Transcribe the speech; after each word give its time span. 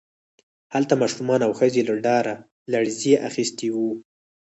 هلته 0.73 0.93
ماشومان 1.01 1.39
او 1.47 1.51
ښځې 1.59 1.81
له 1.89 1.95
ډاره 2.05 2.33
لړزې 2.71 3.13
اخیستي 3.29 3.67
وو 3.71 3.89